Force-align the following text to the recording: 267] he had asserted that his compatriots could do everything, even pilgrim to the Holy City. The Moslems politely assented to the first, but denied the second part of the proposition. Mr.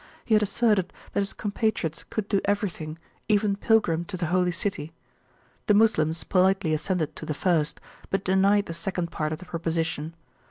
267] 0.25 0.29
he 0.29 0.33
had 0.33 0.41
asserted 0.41 0.93
that 1.13 1.19
his 1.19 1.31
compatriots 1.33 2.03
could 2.09 2.27
do 2.27 2.41
everything, 2.43 2.97
even 3.29 3.55
pilgrim 3.55 4.03
to 4.03 4.17
the 4.17 4.25
Holy 4.33 4.49
City. 4.51 4.93
The 5.67 5.75
Moslems 5.75 6.23
politely 6.23 6.73
assented 6.73 7.15
to 7.17 7.23
the 7.27 7.35
first, 7.35 7.79
but 8.09 8.23
denied 8.23 8.65
the 8.65 8.73
second 8.73 9.11
part 9.11 9.31
of 9.31 9.37
the 9.37 9.45
proposition. 9.45 10.13
Mr. 10.17 10.29